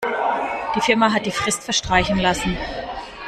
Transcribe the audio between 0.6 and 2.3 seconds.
Die Firma hat die Frist verstreichen